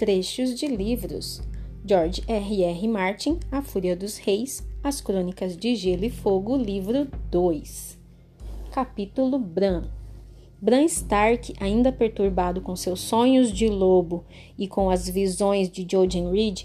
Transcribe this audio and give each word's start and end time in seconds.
Trechos 0.00 0.58
de 0.58 0.66
livros: 0.66 1.42
George 1.84 2.22
R. 2.26 2.62
R. 2.64 2.88
Martin, 2.88 3.38
A 3.52 3.60
Fúria 3.60 3.94
dos 3.94 4.16
Reis, 4.16 4.66
As 4.82 4.98
Crônicas 4.98 5.54
de 5.54 5.76
Gelo 5.76 6.06
e 6.06 6.08
Fogo, 6.08 6.56
livro 6.56 7.06
2. 7.30 7.98
Capítulo 8.72 9.38
Bran. 9.38 9.90
Bran 10.58 10.84
Stark, 10.84 11.52
ainda 11.60 11.92
perturbado 11.92 12.62
com 12.62 12.74
seus 12.74 13.00
sonhos 13.00 13.52
de 13.52 13.68
lobo 13.68 14.24
e 14.58 14.66
com 14.66 14.88
as 14.88 15.06
visões 15.06 15.68
de 15.68 15.86
Jojen 15.86 16.32
Reed, 16.32 16.62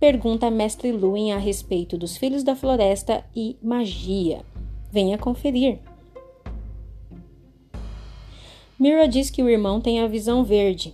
pergunta 0.00 0.48
a 0.48 0.50
Mestre 0.50 0.90
Luin 0.90 1.30
a 1.30 1.38
respeito 1.38 1.96
dos 1.96 2.16
Filhos 2.16 2.42
da 2.42 2.56
Floresta 2.56 3.24
e 3.36 3.56
magia. 3.62 4.44
Venha 4.90 5.16
conferir. 5.16 5.78
Mira 8.76 9.06
diz 9.06 9.30
que 9.30 9.44
o 9.44 9.48
irmão 9.48 9.80
tem 9.80 10.00
a 10.00 10.08
visão 10.08 10.42
verde. 10.42 10.92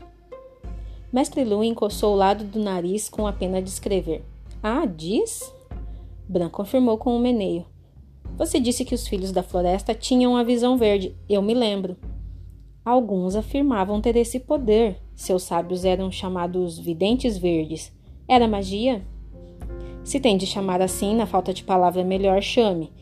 Mestre 1.13 1.43
Lu 1.45 1.65
encoçou 1.65 2.15
o 2.15 2.17
lado 2.17 2.45
do 2.45 2.61
nariz 2.61 3.09
com 3.09 3.27
a 3.27 3.33
pena 3.33 3.61
de 3.61 3.69
escrever. 3.69 4.25
Ah, 4.63 4.87
diz? 4.87 5.53
Bran 6.29 6.49
confirmou 6.49 6.97
com 6.99 7.17
um 7.17 7.19
meneio. 7.19 7.67
Você 8.37 8.61
disse 8.61 8.85
que 8.85 8.95
os 8.95 9.09
filhos 9.09 9.33
da 9.33 9.43
floresta 9.43 9.93
tinham 9.93 10.37
a 10.37 10.45
visão 10.45 10.77
verde. 10.79 11.17
Eu 11.29 11.43
me 11.43 11.53
lembro. 11.53 11.97
Alguns 12.85 13.35
afirmavam 13.35 14.01
ter 14.01 14.15
esse 14.17 14.39
poder. 14.39 15.01
Seus 15.17 15.43
sábios 15.43 15.85
eram 15.85 16.13
chamados 16.13 16.79
videntes 16.79 17.37
verdes. 17.37 17.93
Era 18.29 18.47
magia? 18.47 19.03
Se 20.05 20.21
tem 20.21 20.37
de 20.37 20.47
chamar 20.47 20.81
assim, 20.81 21.15
na 21.15 21.27
falta 21.27 21.53
de 21.53 21.65
palavra 21.65 22.05
melhor, 22.05 22.41
chame. 22.41 22.93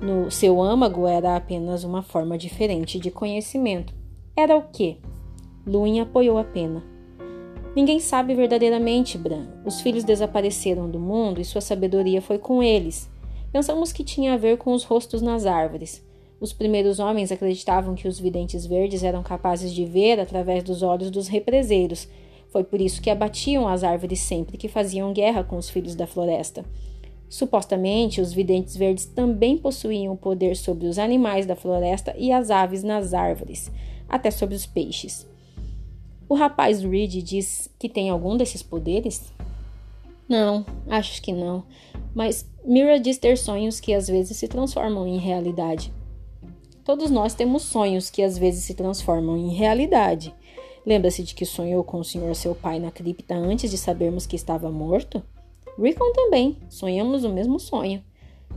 No 0.00 0.30
seu 0.30 0.62
âmago 0.62 1.06
era 1.06 1.36
apenas 1.36 1.84
uma 1.84 2.02
forma 2.02 2.38
diferente 2.38 2.98
de 2.98 3.10
conhecimento. 3.10 3.92
Era 4.34 4.56
o 4.56 4.62
quê? 4.62 4.96
Luin 5.66 6.00
apoiou 6.00 6.38
a 6.38 6.44
pena. 6.44 6.82
Ninguém 7.78 8.00
sabe 8.00 8.34
verdadeiramente, 8.34 9.16
Bran. 9.16 9.46
Os 9.64 9.80
filhos 9.80 10.02
desapareceram 10.02 10.90
do 10.90 10.98
mundo 10.98 11.40
e 11.40 11.44
sua 11.44 11.60
sabedoria 11.60 12.20
foi 12.20 12.36
com 12.36 12.60
eles. 12.60 13.08
Pensamos 13.52 13.92
que 13.92 14.02
tinha 14.02 14.34
a 14.34 14.36
ver 14.36 14.58
com 14.58 14.72
os 14.72 14.82
rostos 14.82 15.22
nas 15.22 15.46
árvores. 15.46 16.04
Os 16.40 16.52
primeiros 16.52 16.98
homens 16.98 17.30
acreditavam 17.30 17.94
que 17.94 18.08
os 18.08 18.18
videntes 18.18 18.66
verdes 18.66 19.04
eram 19.04 19.22
capazes 19.22 19.72
de 19.72 19.84
ver 19.84 20.18
através 20.18 20.64
dos 20.64 20.82
olhos 20.82 21.08
dos 21.08 21.28
represeiros. 21.28 22.08
Foi 22.48 22.64
por 22.64 22.80
isso 22.80 23.00
que 23.00 23.10
abatiam 23.10 23.68
as 23.68 23.84
árvores 23.84 24.18
sempre 24.18 24.56
que 24.56 24.66
faziam 24.66 25.12
guerra 25.12 25.44
com 25.44 25.56
os 25.56 25.70
filhos 25.70 25.94
da 25.94 26.04
floresta. 26.04 26.64
Supostamente, 27.28 28.20
os 28.20 28.32
videntes 28.32 28.76
verdes 28.76 29.04
também 29.04 29.56
possuíam 29.56 30.14
o 30.14 30.18
poder 30.18 30.56
sobre 30.56 30.88
os 30.88 30.98
animais 30.98 31.46
da 31.46 31.54
floresta 31.54 32.12
e 32.18 32.32
as 32.32 32.50
aves 32.50 32.82
nas 32.82 33.14
árvores, 33.14 33.70
até 34.08 34.32
sobre 34.32 34.56
os 34.56 34.66
peixes. 34.66 35.28
O 36.28 36.34
rapaz 36.34 36.82
Reed 36.82 37.22
diz 37.22 37.70
que 37.78 37.88
tem 37.88 38.10
algum 38.10 38.36
desses 38.36 38.62
poderes? 38.62 39.32
Não, 40.28 40.66
acho 40.88 41.22
que 41.22 41.32
não. 41.32 41.64
Mas 42.14 42.46
Mira 42.64 43.00
diz 43.00 43.16
ter 43.16 43.38
sonhos 43.38 43.80
que 43.80 43.94
às 43.94 44.08
vezes 44.08 44.36
se 44.36 44.46
transformam 44.46 45.06
em 45.06 45.16
realidade. 45.16 45.90
Todos 46.84 47.10
nós 47.10 47.34
temos 47.34 47.62
sonhos 47.62 48.10
que 48.10 48.22
às 48.22 48.36
vezes 48.36 48.64
se 48.64 48.74
transformam 48.74 49.38
em 49.38 49.54
realidade. 49.54 50.34
Lembra-se 50.84 51.22
de 51.22 51.34
que 51.34 51.46
sonhou 51.46 51.82
com 51.82 52.00
o 52.00 52.04
senhor 52.04 52.34
seu 52.34 52.54
pai 52.54 52.78
na 52.78 52.90
cripta 52.90 53.34
antes 53.34 53.70
de 53.70 53.78
sabermos 53.78 54.26
que 54.26 54.36
estava 54.36 54.70
morto? 54.70 55.22
Rickon 55.78 56.12
também. 56.12 56.58
Sonhamos 56.68 57.24
o 57.24 57.28
mesmo 57.30 57.58
sonho. 57.58 58.02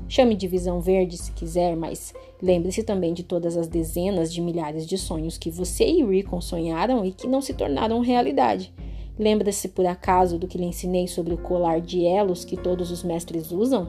Chame 0.07 0.35
de 0.35 0.47
visão 0.47 0.81
verde 0.81 1.17
se 1.17 1.31
quiser, 1.31 1.75
mas 1.75 2.13
lembre-se 2.41 2.83
também 2.83 3.13
de 3.13 3.23
todas 3.23 3.55
as 3.55 3.67
dezenas 3.67 4.31
de 4.33 4.41
milhares 4.41 4.85
de 4.85 4.97
sonhos 4.97 5.37
que 5.37 5.49
você 5.49 5.85
e 5.85 6.03
Rickon 6.03 6.41
sonharam 6.41 7.05
e 7.05 7.11
que 7.11 7.27
não 7.27 7.41
se 7.41 7.53
tornaram 7.53 7.99
realidade. 8.01 8.73
Lembra-se 9.17 9.69
por 9.69 9.85
acaso 9.85 10.39
do 10.39 10.47
que 10.47 10.57
lhe 10.57 10.65
ensinei 10.65 11.07
sobre 11.07 11.33
o 11.33 11.37
colar 11.37 11.79
de 11.79 12.05
elos 12.05 12.43
que 12.43 12.57
todos 12.57 12.91
os 12.91 13.03
mestres 13.03 13.51
usam? 13.51 13.87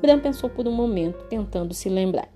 Bran 0.00 0.18
pensou 0.18 0.48
por 0.50 0.66
um 0.66 0.72
momento, 0.72 1.24
tentando 1.26 1.74
se 1.74 1.88
lembrar. 1.88 2.28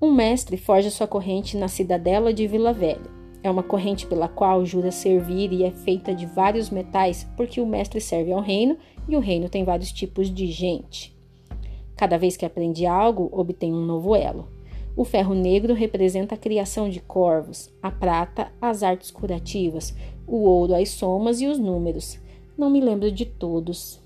Um 0.00 0.12
mestre 0.12 0.56
forja 0.56 0.90
sua 0.90 1.06
corrente 1.06 1.56
na 1.56 1.68
cidadela 1.68 2.32
de 2.32 2.46
Vila 2.46 2.72
Velha. 2.72 3.18
É 3.42 3.50
uma 3.50 3.62
corrente 3.62 4.06
pela 4.06 4.28
qual 4.28 4.64
jura 4.64 4.90
servir 4.90 5.52
e 5.52 5.64
é 5.64 5.70
feita 5.70 6.14
de 6.14 6.26
vários 6.26 6.70
metais, 6.70 7.28
porque 7.36 7.60
o 7.60 7.66
mestre 7.66 8.00
serve 8.00 8.32
ao 8.32 8.40
reino 8.40 8.76
e 9.08 9.16
o 9.16 9.20
reino 9.20 9.48
tem 9.48 9.64
vários 9.64 9.90
tipos 9.92 10.32
de 10.32 10.46
gente. 10.46 11.17
Cada 11.98 12.16
vez 12.16 12.36
que 12.36 12.46
aprende 12.46 12.86
algo, 12.86 13.28
obtém 13.32 13.74
um 13.74 13.84
novo 13.84 14.14
elo. 14.14 14.46
O 14.96 15.04
ferro 15.04 15.34
negro 15.34 15.74
representa 15.74 16.36
a 16.36 16.38
criação 16.38 16.88
de 16.88 17.00
corvos, 17.00 17.68
a 17.82 17.90
prata, 17.90 18.52
as 18.62 18.84
artes 18.84 19.10
curativas, 19.10 19.92
o 20.24 20.36
ouro, 20.44 20.76
as 20.76 20.90
somas 20.90 21.40
e 21.40 21.48
os 21.48 21.58
números. 21.58 22.16
Não 22.56 22.70
me 22.70 22.80
lembro 22.80 23.10
de 23.10 23.24
todos. 23.24 24.00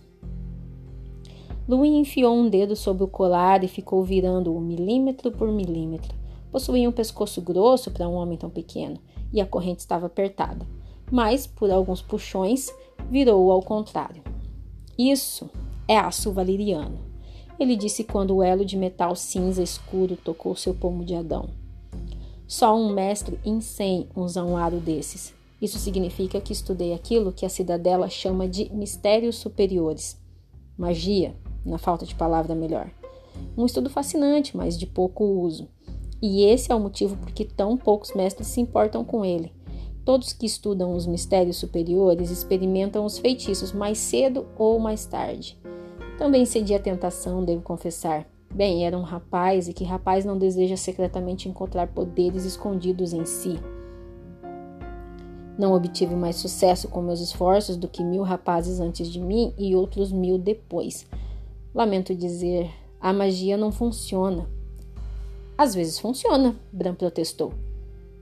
Louis 1.69 1.93
enfiou 1.93 2.35
um 2.35 2.49
dedo 2.49 2.75
sob 2.75 3.05
o 3.05 3.07
colar 3.09 3.63
e 3.63 3.69
ficou 3.69 4.03
virando-o 4.03 4.59
milímetro 4.59 5.31
por 5.31 5.53
milímetro. 5.53 6.15
Possuía 6.51 6.89
um 6.89 6.93
pescoço 6.93 7.43
grosso 7.43 7.91
para 7.91 8.09
um 8.09 8.15
homem 8.15 8.39
tão 8.39 8.49
pequeno 8.49 8.99
e 9.31 9.39
a 9.39 9.47
corrente 9.47 9.81
estava 9.81 10.07
apertada, 10.07 10.67
mas, 11.11 11.47
por 11.47 11.71
alguns 11.71 12.01
puxões, 12.01 12.75
virou-o 13.11 13.53
ao 13.53 13.61
contrário. 13.61 14.23
Isso 14.99 15.51
é 15.87 15.99
aço 15.99 16.33
valeriano, 16.33 17.12
ele 17.63 17.77
disse 17.77 18.05
quando 18.05 18.37
o 18.37 18.43
elo 18.43 18.65
de 18.65 18.77
metal 18.77 19.15
cinza 19.15 19.63
escuro 19.63 20.17
tocou 20.17 20.57
seu 20.57 20.75
pomo 20.75 21.05
de 21.05 21.15
Adão. 21.15 21.49
Só 22.47 22.77
um 22.77 22.93
mestre 22.93 23.39
em 23.45 23.61
cem 23.61 24.09
usa 24.15 24.45
um 24.45 24.57
aro 24.57 24.79
desses. 24.79 25.33
Isso 25.61 25.79
significa 25.79 26.41
que 26.41 26.53
estudei 26.53 26.93
aquilo 26.93 27.33
que 27.33 27.47
a 27.47 27.49
cidadela 27.49 28.09
chama 28.09 28.49
de 28.49 28.69
mistérios 28.75 29.37
superiores. 29.37 30.21
Magia, 30.77 31.37
na 31.65 31.79
falta 31.79 32.05
de 32.05 32.15
palavra 32.15 32.55
melhor. 32.55 32.91
Um 33.57 33.65
estudo 33.65 33.89
fascinante, 33.89 34.57
mas 34.57 34.77
de 34.77 34.87
pouco 34.87 35.25
uso. 35.25 35.69
E 36.21 36.45
esse 36.45 36.71
é 36.71 36.75
o 36.75 36.81
motivo 36.81 37.17
por 37.17 37.31
que 37.31 37.45
tão 37.45 37.77
poucos 37.77 38.13
mestres 38.13 38.49
se 38.49 38.61
importam 38.61 39.05
com 39.05 39.25
ele. 39.25 39.53
Todos 40.05 40.33
que 40.33 40.47
estudam 40.47 40.95
os 40.95 41.07
mistérios 41.07 41.57
superiores 41.57 42.31
experimentam 42.31 43.05
os 43.05 43.19
feitiços 43.19 43.73
mais 43.73 43.99
cedo 43.99 44.47
ou 44.59 44.81
mais 44.81 45.07
tarde. 45.07 45.57
Também 46.19 46.45
cedi 46.45 46.75
à 46.75 46.79
tentação, 46.79 47.45
devo 47.45 47.63
confessar. 47.63 48.27
Bem, 48.55 48.87
era 48.87 48.99
um 48.99 49.03
rapaz 49.03 49.67
e 49.67 49.73
que 49.73 49.83
rapaz 49.83 50.25
não 50.25 50.37
deseja 50.37 50.77
secretamente 50.77 51.49
encontrar 51.49 51.89
poderes 51.89 52.45
escondidos 52.45 53.13
em 53.13 53.25
si. 53.25 53.59
Não 55.59 55.75
obtive 55.75 56.15
mais 56.15 56.37
sucesso 56.37 56.89
com 56.89 57.01
meus 57.01 57.21
esforços 57.21 57.77
do 57.77 57.89
que 57.89 58.05
mil 58.05 58.23
rapazes 58.23 58.79
antes 58.79 59.09
de 59.09 59.21
mim 59.21 59.55
e 59.57 59.75
outros 59.75 60.13
mil 60.13 60.39
depois. 60.39 61.07
Lamento 61.75 62.15
dizer, 62.15 62.71
a 63.01 63.13
magia 63.13 63.57
não 63.57 63.73
funciona. 63.73 64.47
Às 65.57 65.75
vezes 65.75 65.99
funciona, 65.99 66.55
Bran 66.73 66.95
protestou. 66.95 67.53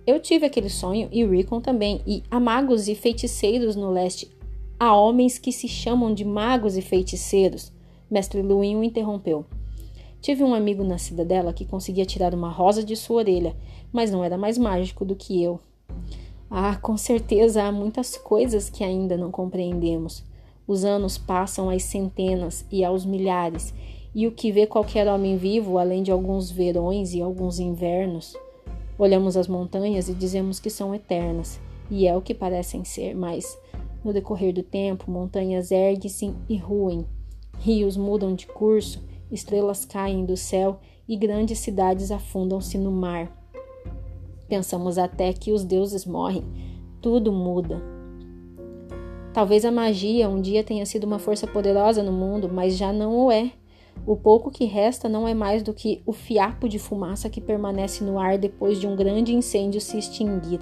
Eu 0.07 0.21
tive 0.21 0.47
aquele 0.47 0.71
sonho 0.71 1.09
e 1.13 1.25
Rickon 1.25 1.61
também, 1.61 2.01
e 2.07 2.23
há 2.31 2.41
magos 2.41 2.89
e 2.89 2.95
feiticeiros 2.95 3.77
no 3.77 3.91
leste. 3.91 4.31
Há 4.79 4.95
homens 4.97 5.39
que 5.39 5.53
se 5.53 5.69
chamam 5.69 6.15
de 6.15 6.25
magos 6.25 6.77
e 6.77 6.83
feiticeiros. 6.83 7.73
Mestre 8.11 8.43
Luin 8.43 8.77
o 8.77 8.83
interrompeu. 8.83 9.45
Tive 10.21 10.43
um 10.43 10.53
amigo 10.53 10.83
na 10.83 10.99
cidadela 10.99 11.53
que 11.53 11.65
conseguia 11.65 12.05
tirar 12.05 12.35
uma 12.35 12.51
rosa 12.51 12.83
de 12.83 12.97
sua 12.97 13.19
orelha, 13.19 13.57
mas 13.93 14.11
não 14.11 14.25
era 14.25 14.37
mais 14.37 14.59
mágico 14.59 15.05
do 15.05 15.15
que 15.15 15.43
eu. 15.43 15.61
Ah, 16.51 16.77
com 16.77 16.97
certeza 16.97 17.63
há 17.63 17.71
muitas 17.71 18.17
coisas 18.17 18.69
que 18.69 18.83
ainda 18.83 19.17
não 19.17 19.31
compreendemos. 19.31 20.25
Os 20.67 20.85
anos 20.85 21.17
passam 21.17 21.71
às 21.71 21.85
centenas 21.85 22.67
e 22.71 22.85
aos 22.85 23.07
milhares, 23.07 23.73
e 24.13 24.27
o 24.27 24.33
que 24.33 24.51
vê 24.51 24.67
qualquer 24.67 25.07
homem 25.07 25.37
vivo, 25.37 25.79
além 25.79 26.03
de 26.03 26.11
alguns 26.11 26.51
verões 26.51 27.15
e 27.15 27.23
alguns 27.23 27.61
invernos. 27.61 28.37
Olhamos 28.99 29.37
as 29.37 29.47
montanhas 29.47 30.09
e 30.09 30.15
dizemos 30.15 30.59
que 30.59 30.69
são 30.69 30.93
eternas, 30.93 31.61
e 31.89 32.07
é 32.09 32.17
o 32.17 32.21
que 32.21 32.35
parecem 32.35 32.85
ser, 32.85 33.15
mas 33.15 33.57
no 34.05 34.13
decorrer 34.13 34.53
do 34.53 34.63
tempo, 34.63 35.11
montanhas 35.11 35.71
erguem-se 35.71 36.35
e 36.49 36.57
ruem, 36.57 37.07
rios 37.61 37.97
mudam 37.97 38.35
de 38.35 38.47
curso, 38.47 39.03
estrelas 39.31 39.85
caem 39.85 40.25
do 40.25 40.37
céu 40.37 40.81
e 41.07 41.15
grandes 41.15 41.59
cidades 41.59 42.11
afundam-se 42.11 42.79
no 42.79 42.91
mar. 42.91 43.31
Pensamos 44.49 44.97
até 44.97 45.33
que 45.33 45.53
os 45.53 45.63
deuses 45.63 46.07
morrem, 46.07 46.45
tudo 47.03 47.31
muda. 47.31 47.81
Talvez 49.33 49.65
a 49.65 49.71
magia 49.71 50.29
um 50.29 50.41
dia 50.41 50.65
tenha 50.65 50.85
sido 50.87 51.05
uma 51.05 51.19
força 51.19 51.47
poderosa 51.47 52.03
no 52.03 52.13
mundo, 52.13 52.51
mas 52.53 52.77
já 52.77 52.93
não 52.93 53.27
o 53.27 53.31
é. 53.31 53.53
O 54.07 54.17
pouco 54.17 54.51
que 54.51 54.65
resta 54.65 55.09
não 55.09 55.29
é 55.29 55.35
mais 55.35 55.63
do 55.63 55.75
que 55.75 56.03
o 56.07 56.13
fiapo 56.13 56.69
de 56.69 56.79
fumaça 56.79 57.29
que 57.29 57.41
permanece 57.41 58.03
no 58.03 58.19
ar 58.19 58.39
depois 58.39 58.81
de 58.81 58.87
um 58.87 58.97
grande 58.97 59.35
incêndio 59.35 59.81
se 59.81 59.99
extinguir, 59.99 60.61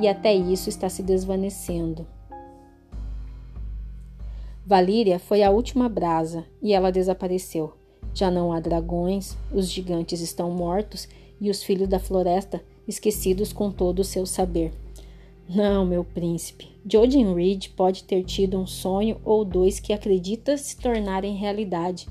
e 0.00 0.08
até 0.08 0.34
isso 0.34 0.68
está 0.68 0.88
se 0.88 1.02
desvanecendo. 1.02 2.06
Valíria 4.68 5.18
foi 5.18 5.42
a 5.42 5.50
última 5.50 5.88
brasa 5.88 6.44
e 6.60 6.74
ela 6.74 6.92
desapareceu. 6.92 7.72
Já 8.12 8.30
não 8.30 8.52
há 8.52 8.60
dragões, 8.60 9.34
os 9.50 9.70
gigantes 9.70 10.20
estão 10.20 10.50
mortos 10.50 11.08
e 11.40 11.48
os 11.48 11.62
filhos 11.62 11.88
da 11.88 11.98
floresta 11.98 12.62
esquecidos 12.86 13.50
com 13.50 13.70
todo 13.70 14.00
o 14.00 14.04
seu 14.04 14.26
saber. 14.26 14.74
Não, 15.48 15.86
meu 15.86 16.04
príncipe. 16.04 16.68
Jojen 16.84 17.34
Reed 17.34 17.68
pode 17.68 18.04
ter 18.04 18.22
tido 18.24 18.58
um 18.58 18.66
sonho 18.66 19.16
ou 19.24 19.42
dois 19.42 19.80
que 19.80 19.90
acredita 19.90 20.54
se 20.58 20.76
tornarem 20.76 21.34
realidade, 21.34 22.06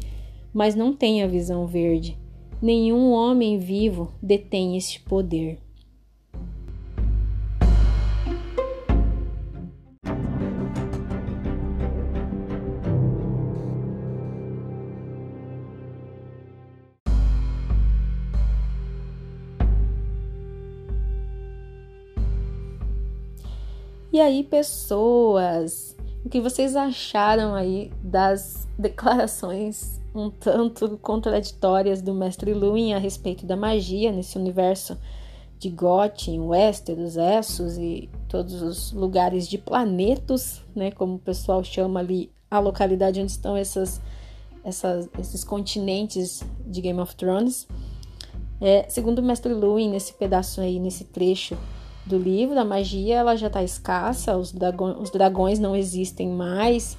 mas 0.51 0.73
não 0.73 0.95
tem 0.95 1.21
a 1.21 1.27
visão 1.27 1.67
verde. 1.67 2.17
Nenhum 2.59 3.11
homem 3.11 3.59
vivo 3.59 4.11
detém 4.19 4.75
este 4.75 4.99
poder. 5.01 5.59
E 24.17 24.19
aí, 24.19 24.43
pessoas, 24.43 25.95
o 26.25 26.29
que 26.29 26.41
vocês 26.41 26.75
acharam 26.75 27.53
aí 27.53 27.91
das 28.01 28.67
declarações 28.75 30.01
um 30.11 30.31
tanto 30.31 30.97
contraditórias 30.97 32.01
do 32.01 32.15
mestre 32.15 32.51
Luin 32.51 32.95
a 32.95 32.97
respeito 32.97 33.45
da 33.45 33.55
magia 33.55 34.11
nesse 34.11 34.35
universo 34.35 34.97
de 35.59 35.69
Gotin, 35.69 36.39
Westeros, 36.39 37.15
Essos 37.15 37.77
e 37.77 38.09
todos 38.27 38.63
os 38.63 38.91
lugares 38.91 39.47
de 39.47 39.59
planetos, 39.59 40.63
né, 40.75 40.89
como 40.89 41.17
o 41.17 41.19
pessoal 41.19 41.63
chama 41.63 41.99
ali 41.99 42.31
a 42.49 42.57
localidade 42.57 43.21
onde 43.21 43.31
estão 43.31 43.55
essas, 43.55 44.01
essas, 44.63 45.07
esses 45.19 45.43
continentes 45.43 46.43
de 46.65 46.81
Game 46.81 46.99
of 46.99 47.15
Thrones. 47.15 47.67
É, 48.59 48.89
segundo 48.89 49.19
o 49.19 49.23
mestre 49.23 49.53
Luin, 49.53 49.91
nesse 49.91 50.13
pedaço 50.15 50.59
aí, 50.59 50.79
nesse 50.79 51.03
trecho 51.03 51.55
do 52.07 52.17
livro, 52.17 52.59
a 52.59 52.65
magia 52.65 53.17
ela 53.17 53.35
já 53.35 53.47
está 53.47 53.63
escassa, 53.63 54.37
os, 54.37 54.51
dragões, 54.51 54.97
os 54.99 55.09
dragões 55.09 55.59
não 55.59 55.75
existem 55.75 56.29
mais. 56.29 56.97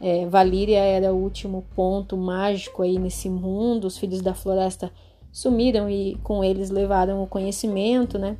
É, 0.00 0.26
Valíria 0.26 0.78
era 0.78 1.12
o 1.12 1.16
último 1.16 1.64
ponto 1.74 2.16
mágico 2.16 2.82
aí 2.82 2.98
nesse 2.98 3.28
mundo. 3.28 3.86
Os 3.86 3.98
filhos 3.98 4.20
da 4.20 4.34
floresta 4.34 4.90
sumiram 5.32 5.88
e 5.88 6.16
com 6.22 6.42
eles 6.42 6.70
levaram 6.70 7.22
o 7.22 7.26
conhecimento, 7.26 8.18
né? 8.18 8.36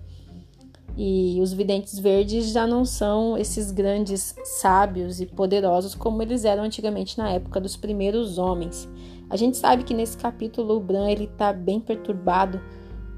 E 0.96 1.38
os 1.40 1.52
videntes 1.52 1.99
verdes 1.99 2.52
já 2.52 2.67
não 2.67 2.84
são 2.84 3.38
esses 3.38 3.70
grandes 3.70 4.34
sábios 4.44 5.20
e 5.20 5.26
poderosos 5.26 5.94
como 5.94 6.20
eles 6.20 6.44
eram 6.44 6.64
antigamente 6.64 7.17
na 7.17 7.31
época 7.31 7.61
dos 7.61 7.76
primeiros 7.76 8.38
homens. 8.38 8.88
A 9.28 9.37
gente 9.37 9.56
sabe 9.56 9.84
que 9.84 9.94
nesse 9.94 10.17
capítulo 10.17 10.76
o 10.76 10.81
Bran 10.81 11.08
ele 11.08 11.28
tá 11.28 11.52
bem 11.52 11.78
perturbado 11.78 12.61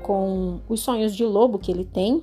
com 0.02 0.60
os 0.68 0.80
sonhos 0.80 1.14
de 1.16 1.24
lobo 1.24 1.58
que 1.58 1.70
ele 1.70 1.84
tem, 1.84 2.22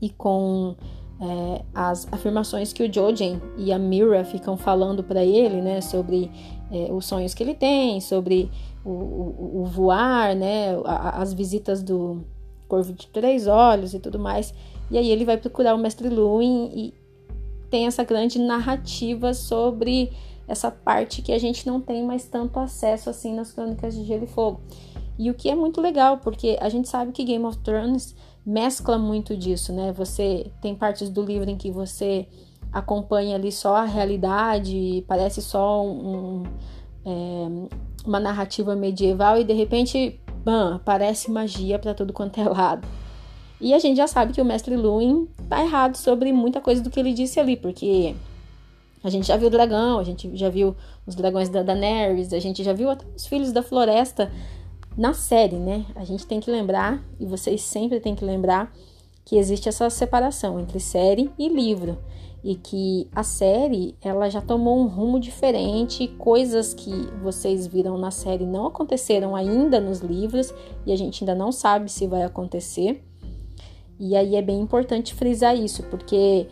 e 0.00 0.08
com 0.08 0.74
é, 1.20 1.62
as 1.74 2.08
afirmações 2.10 2.72
que 2.72 2.82
o 2.82 2.92
Jojen 2.92 3.40
e 3.56 3.72
a 3.72 3.78
Mira 3.78 4.24
ficam 4.24 4.56
falando 4.56 5.04
para 5.04 5.22
ele, 5.24 5.60
né, 5.60 5.80
sobre 5.80 6.30
é, 6.70 6.90
os 6.92 7.04
sonhos 7.04 7.34
que 7.34 7.42
ele 7.42 7.54
tem, 7.54 8.00
sobre 8.00 8.50
o, 8.84 8.90
o, 8.90 9.60
o 9.62 9.64
voar, 9.64 10.34
né, 10.34 10.76
as 10.84 11.32
visitas 11.34 11.82
do 11.82 12.24
Corvo 12.66 12.92
de 12.92 13.06
Três 13.08 13.46
Olhos 13.46 13.92
e 13.92 14.00
tudo 14.00 14.18
mais. 14.18 14.54
E 14.90 14.96
aí 14.96 15.10
ele 15.10 15.24
vai 15.24 15.36
procurar 15.36 15.74
o 15.74 15.78
Mestre 15.78 16.08
Luin 16.08 16.70
e 16.74 16.94
tem 17.68 17.86
essa 17.86 18.02
grande 18.02 18.38
narrativa 18.38 19.34
sobre 19.34 20.10
essa 20.48 20.70
parte 20.70 21.22
que 21.22 21.32
a 21.32 21.38
gente 21.38 21.66
não 21.66 21.80
tem 21.80 22.02
mais 22.04 22.24
tanto 22.24 22.58
acesso 22.58 23.08
assim 23.08 23.34
nas 23.34 23.52
Crônicas 23.52 23.94
de 23.94 24.04
Gelo 24.04 24.24
e 24.24 24.26
Fogo. 24.26 24.60
E 25.18 25.30
o 25.30 25.34
que 25.34 25.50
é 25.50 25.54
muito 25.54 25.80
legal, 25.80 26.18
porque 26.18 26.56
a 26.60 26.68
gente 26.68 26.88
sabe 26.88 27.12
que 27.12 27.22
Game 27.22 27.44
of 27.44 27.58
Thrones 27.58 28.16
mescla 28.44 28.98
muito 28.98 29.36
disso, 29.36 29.72
né? 29.72 29.92
Você 29.92 30.50
tem 30.60 30.74
partes 30.74 31.08
do 31.08 31.22
livro 31.22 31.48
em 31.50 31.56
que 31.56 31.70
você 31.70 32.26
acompanha 32.72 33.36
ali 33.36 33.50
só 33.50 33.76
a 33.76 33.84
realidade, 33.84 35.04
parece 35.06 35.42
só 35.42 35.84
um, 35.84 36.44
é, 37.04 37.68
uma 38.06 38.20
narrativa 38.20 38.74
medieval 38.76 39.38
e 39.38 39.44
de 39.44 39.52
repente, 39.52 40.20
bam, 40.44 40.76
aparece 40.76 41.30
magia 41.30 41.78
para 41.78 41.94
tudo 41.94 42.12
quanto 42.12 42.40
é 42.40 42.44
lado. 42.44 42.86
E 43.60 43.74
a 43.74 43.78
gente 43.78 43.96
já 43.96 44.06
sabe 44.06 44.32
que 44.32 44.40
o 44.40 44.44
mestre 44.44 44.74
Luin 44.74 45.28
tá 45.48 45.62
errado 45.62 45.96
sobre 45.96 46.32
muita 46.32 46.60
coisa 46.60 46.82
do 46.82 46.88
que 46.88 46.98
ele 46.98 47.12
disse 47.12 47.38
ali, 47.38 47.56
porque 47.56 48.14
a 49.04 49.10
gente 49.10 49.26
já 49.26 49.36
viu 49.36 49.48
o 49.48 49.50
dragão, 49.50 49.98
a 49.98 50.04
gente 50.04 50.34
já 50.36 50.48
viu 50.48 50.74
os 51.06 51.14
dragões 51.14 51.48
da 51.48 51.62
Daenerys, 51.62 52.32
a 52.32 52.38
gente 52.38 52.64
já 52.64 52.72
viu 52.72 52.88
até 52.88 53.04
os 53.14 53.26
filhos 53.26 53.52
da 53.52 53.62
floresta 53.62 54.30
na 54.96 55.14
série, 55.14 55.56
né? 55.56 55.86
A 55.94 56.04
gente 56.04 56.26
tem 56.26 56.40
que 56.40 56.50
lembrar, 56.50 57.02
e 57.18 57.26
vocês 57.26 57.62
sempre 57.62 58.00
têm 58.00 58.14
que 58.14 58.24
lembrar, 58.24 58.72
que 59.24 59.36
existe 59.36 59.68
essa 59.68 59.88
separação 59.88 60.58
entre 60.58 60.80
série 60.80 61.30
e 61.38 61.48
livro. 61.48 61.98
E 62.42 62.54
que 62.54 63.06
a 63.14 63.22
série 63.22 63.94
ela 64.00 64.28
já 64.30 64.40
tomou 64.40 64.78
um 64.78 64.86
rumo 64.86 65.20
diferente, 65.20 66.08
coisas 66.18 66.72
que 66.72 66.90
vocês 67.22 67.66
viram 67.66 67.98
na 67.98 68.10
série 68.10 68.46
não 68.46 68.66
aconteceram 68.66 69.36
ainda 69.36 69.78
nos 69.78 70.00
livros 70.00 70.52
e 70.86 70.92
a 70.92 70.96
gente 70.96 71.22
ainda 71.22 71.34
não 71.34 71.52
sabe 71.52 71.90
se 71.90 72.06
vai 72.06 72.22
acontecer. 72.22 73.04
E 73.98 74.16
aí 74.16 74.34
é 74.36 74.42
bem 74.42 74.58
importante 74.58 75.12
frisar 75.14 75.54
isso, 75.54 75.82
porque 75.84 76.48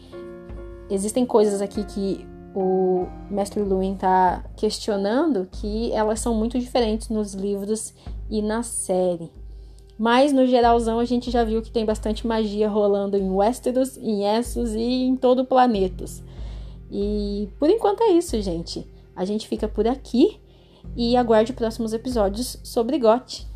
existem 0.91 1.25
coisas 1.25 1.63
aqui 1.63 1.83
que 1.85 2.27
o 2.61 3.07
mestre 3.31 3.63
Luin 3.63 3.95
está 3.95 4.45
questionando 4.57 5.49
que 5.53 5.93
elas 5.93 6.19
são 6.19 6.35
muito 6.35 6.59
diferentes 6.59 7.09
nos 7.09 7.33
livros 7.33 7.95
e 8.29 8.43
na 8.43 8.65
série. 8.65 9.31
Mas 9.97 10.33
no 10.33 10.45
geralzão 10.45 10.99
a 10.99 11.05
gente 11.05 11.31
já 11.31 11.45
viu 11.45 11.63
que 11.63 11.71
tem 11.71 11.85
bastante 11.85 12.27
magia 12.27 12.69
rolando 12.69 13.17
em 13.17 13.31
Westeros, 13.31 13.97
em 13.97 14.25
Essos 14.25 14.73
e 14.75 15.05
em 15.05 15.17
todo 15.17 15.43
o 15.43 15.45
planeta. 15.45 16.05
E 16.91 17.49
por 17.61 17.71
enquanto 17.71 18.03
é 18.03 18.11
isso, 18.13 18.41
gente. 18.41 18.85
A 19.15 19.25
gente 19.25 19.47
fica 19.47 19.69
por 19.69 19.87
aqui 19.87 20.41
e 20.97 21.17
aguarde 21.17 21.53
próximos 21.53 21.93
episódios 21.93 22.59
sobre 22.65 22.99
GOT. 22.99 23.47